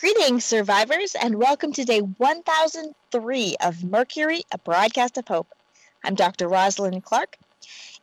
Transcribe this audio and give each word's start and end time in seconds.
Greetings, 0.00 0.44
survivors, 0.44 1.16
and 1.20 1.34
welcome 1.40 1.72
to 1.72 1.84
day 1.84 1.98
1003 1.98 3.56
of 3.60 3.82
Mercury, 3.82 4.42
a 4.52 4.58
broadcast 4.58 5.18
of 5.18 5.26
hope. 5.26 5.48
I'm 6.04 6.14
Dr. 6.14 6.46
Rosalind 6.46 7.02
Clark, 7.02 7.36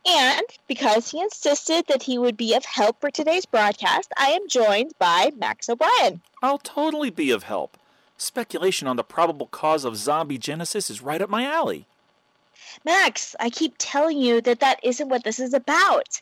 and 0.06 0.42
because 0.68 1.10
he 1.10 1.22
insisted 1.22 1.86
that 1.86 2.02
he 2.02 2.18
would 2.18 2.36
be 2.36 2.54
of 2.54 2.66
help 2.66 3.00
for 3.00 3.10
today's 3.10 3.46
broadcast, 3.46 4.12
I 4.18 4.26
am 4.26 4.46
joined 4.46 4.92
by 4.98 5.32
Max 5.38 5.70
O'Brien. 5.70 6.20
I'll 6.42 6.58
totally 6.58 7.08
be 7.08 7.30
of 7.30 7.44
help. 7.44 7.78
Speculation 8.18 8.86
on 8.86 8.96
the 8.96 9.02
probable 9.02 9.46
cause 9.46 9.86
of 9.86 9.96
zombie 9.96 10.36
genesis 10.36 10.90
is 10.90 11.00
right 11.00 11.22
up 11.22 11.30
my 11.30 11.46
alley. 11.46 11.86
Max, 12.84 13.34
I 13.40 13.48
keep 13.48 13.74
telling 13.78 14.18
you 14.18 14.42
that 14.42 14.60
that 14.60 14.80
isn't 14.82 15.08
what 15.08 15.24
this 15.24 15.40
is 15.40 15.54
about. 15.54 16.20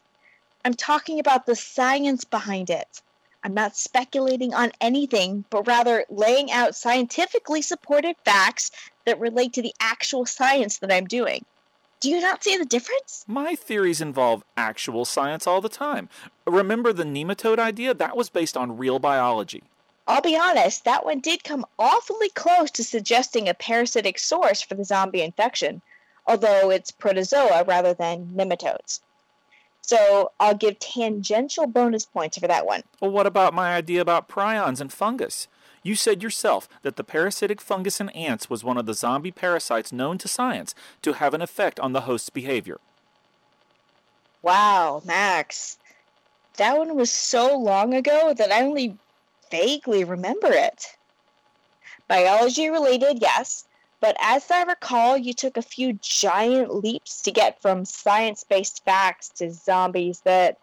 I'm 0.65 0.75
talking 0.75 1.19
about 1.19 1.47
the 1.47 1.57
science 1.57 2.25
behind 2.25 2.71
it. 2.71 3.03
I'm 3.45 3.53
not 3.53 3.77
speculating 3.77 4.55
on 4.55 4.73
anything, 4.81 5.45
but 5.51 5.67
rather 5.67 6.07
laying 6.09 6.51
out 6.51 6.75
scientifically 6.75 7.61
supported 7.61 8.17
facts 8.25 8.71
that 9.05 9.21
relate 9.21 9.53
to 9.53 9.63
the 9.63 9.75
actual 9.79 10.25
science 10.25 10.79
that 10.79 10.91
I'm 10.91 11.05
doing. 11.05 11.45
Do 12.01 12.09
you 12.09 12.21
not 12.23 12.43
see 12.43 12.57
the 12.57 12.65
difference? 12.65 13.25
My 13.29 13.55
theories 13.55 14.01
involve 14.01 14.45
actual 14.57 15.05
science 15.05 15.47
all 15.47 15.61
the 15.61 15.69
time. 15.69 16.09
Remember 16.47 16.93
the 16.93 17.05
nematode 17.05 17.59
idea? 17.59 17.93
That 17.93 18.17
was 18.17 18.31
based 18.31 18.57
on 18.57 18.79
real 18.79 18.99
biology. 18.99 19.63
I'll 20.07 20.23
be 20.23 20.37
honest, 20.37 20.85
that 20.85 21.05
one 21.05 21.21
did 21.21 21.45
come 21.45 21.67
awfully 21.79 22.31
close 22.31 22.71
to 22.73 22.85
suggesting 22.85 23.49
a 23.49 23.55
parasitic 23.55 24.19
source 24.19 24.63
for 24.63 24.75
the 24.75 24.85
zombie 24.85 25.23
infection, 25.23 25.83
although 26.27 26.71
it's 26.71 26.91
protozoa 26.91 27.65
rather 27.65 27.95
than 27.95 28.33
nematodes. 28.35 29.01
So 29.87 30.33
I'll 30.41 30.55
give 30.55 30.79
tangential 30.79 31.67
bonus 31.67 32.07
points 32.07 32.39
for 32.39 32.49
that 32.49 32.65
one. 32.65 32.85
Well, 33.03 33.11
what 33.11 33.27
about 33.27 33.53
my 33.53 33.75
idea 33.75 34.01
about 34.01 34.31
prions 34.31 34.81
and 34.81 34.91
fungus? 34.91 35.47
You 35.83 35.95
said 35.95 36.23
yourself 36.23 36.71
that 36.81 36.97
the 36.97 37.05
parasitic 37.05 37.61
fungus 37.61 38.01
in 38.01 38.09
ants 38.11 38.49
was 38.49 38.65
one 38.65 38.79
of 38.79 38.87
the 38.87 38.95
zombie 38.95 39.31
parasites 39.31 39.93
known 39.93 40.17
to 40.19 40.27
science 40.27 40.75
to 41.03 41.13
have 41.13 41.35
an 41.35 41.43
effect 41.43 41.79
on 41.79 41.93
the 41.93 42.03
host's 42.03 42.31
behavior. 42.31 42.79
Wow, 44.41 45.03
Max. 45.05 45.77
That 46.57 46.79
one 46.79 46.97
was 46.97 47.11
so 47.11 47.55
long 47.55 47.93
ago 47.93 48.33
that 48.33 48.51
I 48.51 48.63
only 48.63 48.97
vaguely 49.51 50.03
remember 50.05 50.51
it. 50.51 50.97
Biology 52.09 52.71
related, 52.71 53.19
yes, 53.21 53.67
but 54.05 54.19
as 54.21 54.51
I 54.51 54.65
recall, 54.65 55.17
you 55.17 55.33
took 55.33 55.57
a 55.57 55.63
few 55.63 55.95
giant 55.95 56.75
leaps 56.75 57.23
to 57.23 57.33
get 57.33 57.63
from 57.63 57.87
science 57.87 58.45
based 58.45 58.85
facts 58.85 59.31
to 59.37 59.51
zombies 59.51 60.21
that 60.27 60.59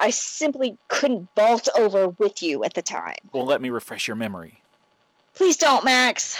I 0.00 0.10
simply 0.10 0.76
couldn't 0.88 1.28
vault 1.36 1.68
over 1.78 2.08
with 2.08 2.42
you 2.42 2.64
at 2.64 2.74
the 2.74 2.82
time. 2.82 3.14
Well, 3.32 3.46
let 3.46 3.62
me 3.62 3.70
refresh 3.70 4.08
your 4.08 4.16
memory. 4.16 4.60
Please 5.34 5.56
don't, 5.56 5.84
Max. 5.84 6.36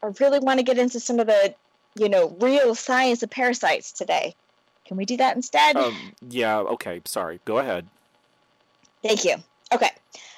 I 0.00 0.10
really 0.20 0.38
want 0.38 0.60
to 0.60 0.62
get 0.62 0.78
into 0.78 1.00
some 1.00 1.18
of 1.18 1.26
the, 1.26 1.52
you 1.96 2.08
know, 2.08 2.28
real 2.38 2.76
science 2.76 3.24
of 3.24 3.30
parasites 3.30 3.90
today. 3.90 4.36
Can 4.84 4.96
we 4.96 5.04
do 5.04 5.16
that 5.16 5.34
instead? 5.34 5.76
Um, 5.76 6.12
yeah, 6.28 6.58
okay, 6.58 7.02
sorry. 7.06 7.40
Go 7.44 7.58
ahead. 7.58 7.88
Thank 9.02 9.24
you. 9.24 9.34
Okay. 9.74 9.90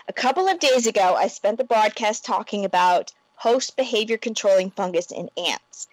A 0.08 0.12
couple 0.14 0.48
of 0.48 0.58
days 0.58 0.86
ago, 0.86 1.16
I 1.18 1.26
spent 1.26 1.58
the 1.58 1.64
broadcast 1.64 2.24
talking 2.24 2.64
about 2.64 3.12
host 3.40 3.74
behavior 3.74 4.18
controlling 4.18 4.70
fungus 4.70 5.10
in 5.10 5.30
ants, 5.36 5.88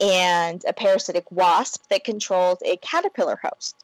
and 0.00 0.64
a 0.66 0.72
parasitic 0.72 1.24
wasp 1.32 1.82
that 1.90 2.04
controls 2.04 2.58
a 2.64 2.76
caterpillar 2.76 3.40
host. 3.42 3.74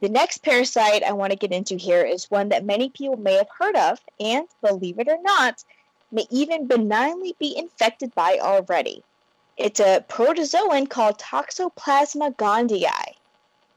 The 0.00 0.08
next 0.08 0.38
parasite 0.38 1.04
I 1.04 1.12
want 1.12 1.30
to 1.30 1.38
get 1.38 1.52
into 1.52 1.76
here 1.76 2.02
is 2.02 2.28
one 2.28 2.48
that 2.48 2.64
many 2.64 2.90
people 2.90 3.16
may 3.16 3.34
have 3.34 3.48
heard 3.56 3.76
of, 3.76 4.00
and 4.18 4.48
believe 4.60 4.98
it 4.98 5.06
or 5.06 5.22
not, 5.22 5.62
may 6.10 6.26
even 6.30 6.66
benignly 6.66 7.36
be 7.38 7.56
infected 7.56 8.12
by 8.16 8.38
already. 8.40 9.04
It's 9.56 9.78
a 9.78 10.04
protozoan 10.08 10.90
called 10.90 11.20
Toxoplasma 11.20 12.34
gondii. 12.34 12.90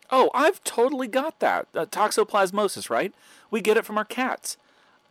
Oh, 0.09 0.31
I've 0.33 0.63
totally 0.63 1.07
got 1.07 1.39
that. 1.39 1.67
Uh, 1.75 1.85
toxoplasmosis, 1.85 2.89
right? 2.89 3.13
We 3.51 3.61
get 3.61 3.77
it 3.77 3.85
from 3.85 3.99
our 3.99 4.05
cats. 4.05 4.57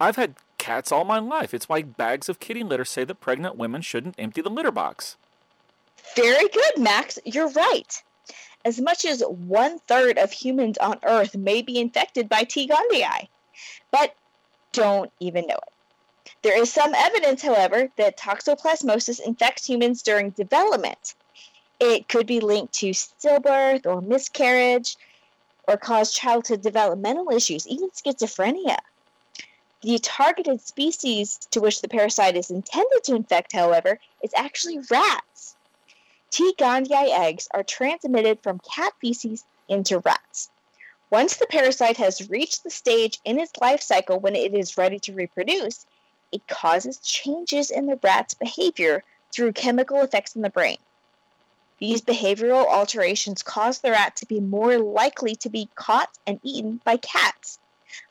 I've 0.01 0.17
had 0.17 0.35
cats 0.65 0.91
all 0.91 1.05
my 1.05 1.19
life. 1.19 1.53
It's 1.53 1.69
why 1.69 1.83
bags 1.83 2.31
of 2.31 2.41
kitty 2.41 2.63
litter 2.63 2.87
say 2.87 3.05
that 3.05 3.21
pregnant 3.21 3.57
women 3.57 3.83
shouldn't 3.83 4.15
empty 4.19 4.41
the 4.41 4.49
litter 4.49 4.71
box. 4.71 5.19
Very 6.17 6.49
good, 6.49 6.79
Max. 6.79 7.19
You're 7.27 7.51
right. 7.51 8.03
As 8.65 8.81
much 8.81 9.05
as 9.05 9.23
one 9.29 9.79
third 9.81 10.17
of 10.17 10.33
humans 10.33 10.79
on 10.79 10.99
Earth 11.03 11.37
may 11.37 11.61
be 11.61 11.79
infected 11.79 12.31
by 12.31 12.45
T. 12.45 12.67
gondii, 12.67 13.29
but 13.91 14.15
don't 14.73 15.13
even 15.21 15.47
know 15.47 15.59
it. 15.67 16.33
There 16.41 16.59
is 16.59 16.73
some 16.73 16.95
evidence, 16.95 17.43
however, 17.43 17.91
that 17.99 18.17
toxoplasmosis 18.17 19.21
infects 19.21 19.69
humans 19.69 20.01
during 20.01 20.31
development. 20.31 21.15
It 21.79 22.09
could 22.09 22.27
be 22.27 22.41
linked 22.41 22.73
to 22.75 22.91
stillbirth 22.91 23.85
or 23.85 24.01
miscarriage, 24.01 24.97
or 25.69 25.77
cause 25.77 26.11
childhood 26.11 26.63
developmental 26.63 27.31
issues, 27.31 27.67
even 27.67 27.91
schizophrenia. 27.91 28.79
The 29.85 29.99
targeted 29.99 30.63
species 30.63 31.37
to 31.51 31.61
which 31.61 31.83
the 31.83 31.89
parasite 31.89 32.39
is 32.39 32.51
intended 32.51 33.05
to 33.05 33.15
infect, 33.15 33.53
however, 33.53 34.01
is 34.23 34.33
actually 34.35 34.79
rats. 34.91 35.57
T. 36.31 36.55
gondii 36.57 37.11
eggs 37.11 37.49
are 37.51 37.63
transmitted 37.63 38.43
from 38.43 38.61
cat 38.61 38.95
feces 38.99 39.45
into 39.69 39.99
rats. 39.99 40.49
Once 41.11 41.37
the 41.37 41.47
parasite 41.47 41.99
has 41.99 42.31
reached 42.31 42.65
the 42.65 42.71
stage 42.71 43.21
in 43.27 43.39
its 43.39 43.53
life 43.61 43.83
cycle 43.83 44.19
when 44.19 44.35
it 44.35 44.55
is 44.55 44.79
ready 44.79 44.99
to 45.01 45.13
reproduce, 45.13 45.85
it 46.33 46.49
causes 46.49 46.97
changes 47.01 47.71
in 47.71 47.85
the 47.85 48.01
rat's 48.03 48.33
behavior 48.33 49.05
through 49.33 49.53
chemical 49.53 50.01
effects 50.01 50.35
in 50.35 50.41
the 50.41 50.49
brain. 50.49 50.79
These 51.79 52.01
behavioral 52.01 52.67
alterations 52.67 53.43
cause 53.43 53.81
the 53.81 53.91
rat 53.91 54.17
to 54.17 54.25
be 54.25 54.41
more 54.41 54.79
likely 54.79 55.37
to 55.37 55.51
be 55.51 55.69
caught 55.75 56.17
and 56.27 56.41
eaten 56.43 56.81
by 56.87 56.97
cats 56.97 57.59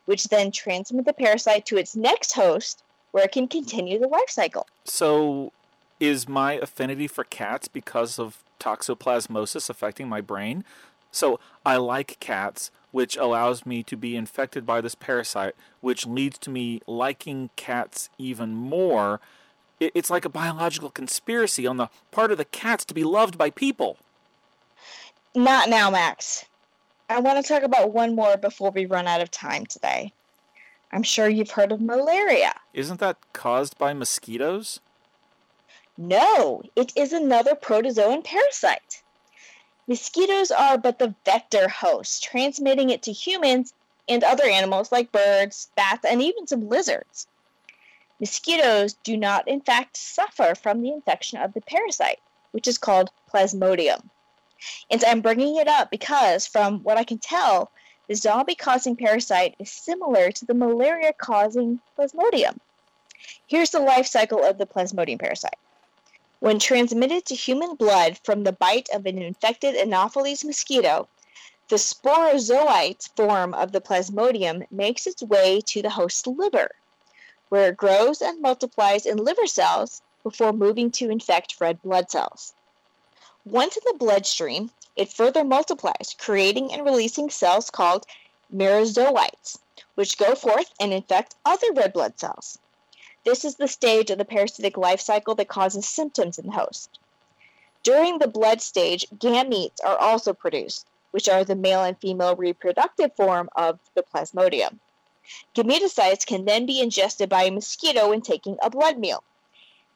which 0.06 0.26
then 0.26 0.52
transmit 0.52 1.06
the 1.06 1.14
parasite 1.14 1.66
to 1.68 1.78
its 1.78 1.96
next 1.96 2.34
host 2.34 2.84
where 3.12 3.26
it 3.26 3.32
can 3.32 3.48
continue 3.48 4.00
the 4.00 4.08
life 4.08 4.30
cycle. 4.30 4.68
So, 4.86 5.54
is 6.00 6.28
my 6.28 6.54
affinity 6.54 7.08
for 7.08 7.24
cats 7.24 7.68
because 7.68 8.20
of 8.20 8.44
toxoplasmosis 8.60 9.70
affecting 9.70 10.10
my 10.10 10.20
brain? 10.20 10.66
So, 11.12 11.40
I 11.66 11.78
like 11.78 12.18
cats, 12.20 12.72
which 12.92 13.16
allows 13.16 13.66
me 13.66 13.84
to 13.84 13.96
be 13.96 14.16
infected 14.16 14.66
by 14.66 14.82
this 14.82 14.96
parasite, 14.96 15.56
which 15.80 16.08
leads 16.08 16.40
to 16.40 16.50
me 16.50 16.82
liking 16.88 17.52
cats 17.56 18.10
even 18.18 18.56
more. 18.56 19.22
It's 19.80 20.10
like 20.10 20.26
a 20.26 20.30
biological 20.30 20.90
conspiracy 20.90 21.68
on 21.68 21.78
the 21.78 21.90
part 22.12 22.32
of 22.32 22.38
the 22.38 22.46
cats 22.46 22.84
to 22.86 22.94
be 22.94 23.04
loved 23.04 23.38
by 23.38 23.52
people. 23.52 23.98
Not 25.36 25.70
now, 25.70 25.90
Max. 25.90 26.46
I 27.14 27.20
want 27.20 27.44
to 27.44 27.48
talk 27.48 27.62
about 27.62 27.94
one 27.94 28.16
more 28.16 28.38
before 28.38 28.72
we 28.72 28.88
run 28.88 29.06
out 29.06 29.22
of 29.22 29.30
time 29.30 29.68
today. 29.68 30.12
I'm 30.92 31.04
sure 31.04 31.30
you've 31.30 31.52
heard 31.52 31.72
of 31.72 31.80
malaria. 31.80 32.56
Isn't 32.74 33.00
that 33.02 33.18
caused 33.34 33.78
by 33.78 33.94
mosquitoes? 33.94 34.80
No, 35.96 36.64
it 36.76 36.92
is 36.96 37.14
another 37.14 37.54
protozoan 37.54 38.24
parasite. 38.24 39.04
Mosquitoes 39.88 40.50
are 40.50 40.76
but 40.80 40.98
the 40.98 41.14
vector 41.24 41.70
host, 41.70 42.24
transmitting 42.24 42.90
it 42.90 43.04
to 43.04 43.12
humans 43.12 43.76
and 44.10 44.24
other 44.24 44.46
animals 44.46 44.92
like 44.92 45.12
birds, 45.12 45.70
bats, 45.76 46.06
and 46.10 46.20
even 46.20 46.48
some 46.48 46.68
lizards. 46.68 47.28
Mosquitoes 48.20 48.94
do 49.04 49.18
not, 49.18 49.48
in 49.48 49.62
fact, 49.62 49.98
suffer 49.98 50.56
from 50.56 50.82
the 50.82 50.92
infection 50.92 51.38
of 51.38 51.54
the 51.54 51.62
parasite, 51.62 52.22
which 52.52 52.68
is 52.68 52.80
called 52.80 53.12
plasmodium. 53.32 54.10
And 54.90 55.04
I'm 55.04 55.22
bringing 55.22 55.58
it 55.58 55.68
up 55.68 55.92
because, 55.92 56.48
from 56.48 56.84
what 56.84 56.98
I 56.98 57.04
can 57.04 57.18
tell, 57.18 57.72
the 58.08 58.16
zombie 58.16 58.56
causing 58.56 58.96
parasite 58.96 59.56
is 59.60 59.72
similar 59.72 60.32
to 60.32 60.46
the 60.46 60.54
malaria 60.54 61.14
causing 61.14 61.80
plasmodium. 61.98 62.58
Here's 63.48 63.72
the 63.72 63.80
life 63.80 64.08
cycle 64.08 64.44
of 64.44 64.58
the 64.58 64.66
plasmodium 64.66 65.20
parasite. 65.20 65.58
When 66.40 66.60
transmitted 66.60 67.26
to 67.26 67.36
human 67.36 67.76
blood 67.76 68.20
from 68.24 68.44
the 68.44 68.52
bite 68.52 68.90
of 68.94 69.06
an 69.06 69.18
infected 69.18 69.76
Anopheles 69.76 70.44
mosquito, 70.44 71.08
the 71.70 71.78
sporozoite 71.78 73.10
form 73.16 73.54
of 73.54 73.72
the 73.72 73.80
plasmodium 73.80 74.70
makes 74.70 75.08
its 75.08 75.24
way 75.24 75.62
to 75.68 75.82
the 75.82 75.90
host's 75.90 76.28
liver, 76.28 76.76
where 77.48 77.70
it 77.70 77.78
grows 77.78 78.22
and 78.22 78.42
multiplies 78.42 79.06
in 79.06 79.18
liver 79.18 79.48
cells 79.48 80.02
before 80.24 80.52
moving 80.52 80.92
to 80.92 81.10
infect 81.10 81.62
red 81.62 81.82
blood 81.82 82.12
cells. 82.12 82.54
Once 83.46 83.76
in 83.76 83.84
the 83.86 83.98
bloodstream, 83.98 84.72
it 84.96 85.12
further 85.12 85.44
multiplies, 85.44 86.16
creating 86.18 86.72
and 86.72 86.86
releasing 86.86 87.30
cells 87.30 87.70
called 87.70 88.06
merozoites, 88.54 89.58
which 89.96 90.18
go 90.18 90.34
forth 90.34 90.72
and 90.80 90.94
infect 90.94 91.36
other 91.44 91.72
red 91.74 91.92
blood 91.92 92.18
cells. 92.18 92.58
This 93.26 93.44
is 93.44 93.56
the 93.56 93.68
stage 93.68 94.10
of 94.10 94.18
the 94.18 94.26
parasitic 94.26 94.78
life 94.78 95.02
cycle 95.02 95.36
that 95.36 95.48
causes 95.48 95.88
symptoms 95.88 96.38
in 96.38 96.46
the 96.48 96.54
host. 96.54 97.00
During 97.84 98.20
the 98.20 98.30
blood 98.30 98.62
stage, 98.62 99.06
gametes 99.18 99.84
are 99.84 99.98
also 99.98 100.34
produced, 100.34 100.88
which 101.12 101.28
are 101.28 101.44
the 101.44 101.56
male 101.56 101.84
and 101.84 102.00
female 102.00 102.36
reproductive 102.36 103.14
form 103.16 103.50
of 103.56 103.80
the 103.94 104.04
plasmodium. 104.04 104.80
Gametocytes 105.54 106.26
can 106.26 106.46
then 106.46 106.66
be 106.66 106.80
ingested 106.80 107.30
by 107.30 107.44
a 107.44 107.52
mosquito 107.52 108.10
when 108.10 108.22
taking 108.22 108.58
a 108.62 108.70
blood 108.70 108.98
meal. 108.98 109.24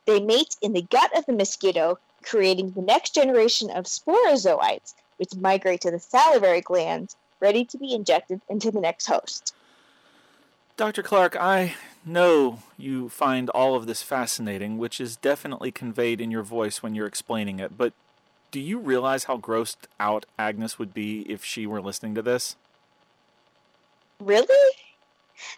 They 0.05 0.19
mate 0.19 0.55
in 0.61 0.73
the 0.73 0.81
gut 0.81 1.15
of 1.17 1.25
the 1.25 1.33
mosquito, 1.33 1.99
creating 2.23 2.71
the 2.71 2.81
next 2.81 3.13
generation 3.13 3.69
of 3.69 3.85
sporozoites, 3.85 4.93
which 5.17 5.35
migrate 5.35 5.81
to 5.81 5.91
the 5.91 5.99
salivary 5.99 6.61
glands, 6.61 7.15
ready 7.39 7.65
to 7.65 7.77
be 7.77 7.93
injected 7.93 8.41
into 8.49 8.71
the 8.71 8.81
next 8.81 9.07
host. 9.07 9.53
Dr. 10.75 11.01
Clark, 11.01 11.35
I 11.35 11.75
know 12.05 12.59
you 12.77 13.09
find 13.09 13.49
all 13.49 13.75
of 13.75 13.87
this 13.87 14.03
fascinating, 14.03 14.77
which 14.77 15.01
is 15.01 15.15
definitely 15.15 15.71
conveyed 15.71 16.21
in 16.21 16.31
your 16.31 16.43
voice 16.43 16.83
when 16.83 16.93
you're 16.93 17.07
explaining 17.07 17.59
it, 17.59 17.77
but 17.77 17.93
do 18.51 18.59
you 18.59 18.79
realize 18.79 19.25
how 19.25 19.37
grossed 19.37 19.87
out 19.99 20.25
Agnes 20.39 20.79
would 20.79 20.93
be 20.93 21.21
if 21.21 21.43
she 21.43 21.67
were 21.67 21.81
listening 21.81 22.15
to 22.15 22.21
this? 22.21 22.55
Really? 24.19 24.71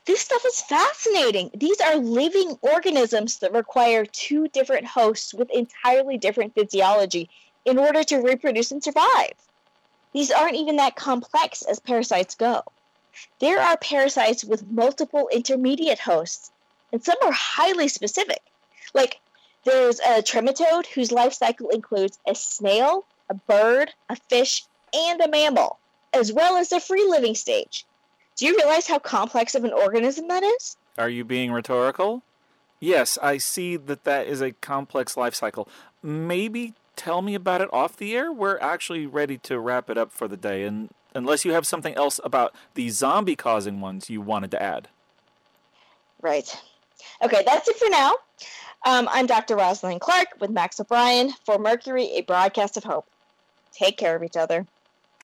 This 0.05 0.21
stuff 0.21 0.43
is 0.45 0.61
fascinating. 0.61 1.51
These 1.53 1.79
are 1.79 1.95
living 1.95 2.57
organisms 2.61 3.37
that 3.39 3.53
require 3.53 4.05
two 4.05 4.47
different 4.49 4.87
hosts 4.87 5.33
with 5.33 5.49
entirely 5.51 6.17
different 6.17 6.53
physiology 6.53 7.29
in 7.65 7.77
order 7.77 8.03
to 8.03 8.17
reproduce 8.17 8.71
and 8.71 8.83
survive. 8.83 9.33
These 10.13 10.31
aren't 10.31 10.55
even 10.55 10.77
that 10.77 10.95
complex 10.95 11.61
as 11.61 11.79
parasites 11.79 12.35
go. 12.35 12.63
There 13.39 13.59
are 13.59 13.77
parasites 13.77 14.43
with 14.43 14.69
multiple 14.69 15.29
intermediate 15.31 15.99
hosts, 15.99 16.51
and 16.91 17.03
some 17.03 17.17
are 17.21 17.31
highly 17.31 17.87
specific. 17.87 18.41
Like 18.93 19.19
there's 19.65 19.99
a 19.99 20.21
trematode 20.21 20.87
whose 20.87 21.11
life 21.11 21.33
cycle 21.33 21.69
includes 21.69 22.17
a 22.27 22.33
snail, 22.33 23.05
a 23.29 23.33
bird, 23.33 23.93
a 24.09 24.15
fish, 24.15 24.65
and 24.93 25.21
a 25.21 25.27
mammal, 25.27 25.77
as 26.13 26.33
well 26.33 26.57
as 26.57 26.71
a 26.71 26.79
free 26.79 27.05
living 27.05 27.35
stage. 27.35 27.85
Do 28.39 28.45
you 28.45 28.55
realize 28.55 28.87
how 28.87 28.99
complex 28.99 29.53
of 29.53 29.65
an 29.65 29.73
organism 29.73 30.29
that 30.29 30.43
is? 30.43 30.77
Are 30.97 31.09
you 31.09 31.25
being 31.25 31.51
rhetorical? 31.51 32.23
Yes, 32.79 33.17
I 33.21 33.37
see 33.37 33.75
that 33.75 34.05
that 34.05 34.27
is 34.27 34.39
a 34.39 34.53
complex 34.53 35.17
life 35.17 35.35
cycle. 35.35 35.67
Maybe 36.01 36.73
tell 36.95 37.21
me 37.21 37.35
about 37.35 37.59
it 37.59 37.67
off 37.73 37.97
the 37.97 38.15
air? 38.15 38.31
We're 38.31 38.57
actually 38.59 39.05
ready 39.05 39.37
to 39.39 39.59
wrap 39.59 39.89
it 39.89 39.97
up 39.97 40.13
for 40.13 40.29
the 40.29 40.37
day, 40.37 40.63
and 40.63 40.89
unless 41.13 41.43
you 41.43 41.51
have 41.51 41.67
something 41.67 41.93
else 41.95 42.21
about 42.23 42.55
the 42.75 42.87
zombie 42.87 43.35
causing 43.35 43.81
ones 43.81 44.09
you 44.09 44.21
wanted 44.21 44.51
to 44.51 44.63
add. 44.63 44.87
Right. 46.21 46.57
Okay, 47.21 47.43
that's 47.45 47.67
it 47.67 47.75
for 47.75 47.89
now. 47.89 48.15
Um, 48.85 49.09
I'm 49.11 49.25
Dr. 49.25 49.57
Rosalind 49.57 49.99
Clark 49.99 50.27
with 50.39 50.49
Max 50.49 50.79
O'Brien 50.79 51.33
for 51.45 51.59
Mercury, 51.59 52.05
a 52.13 52.21
broadcast 52.21 52.77
of 52.77 52.85
hope. 52.85 53.05
Take 53.73 53.97
care 53.97 54.15
of 54.15 54.23
each 54.23 54.37
other. 54.37 54.65